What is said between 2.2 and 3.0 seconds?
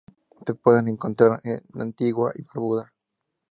y Barbuda.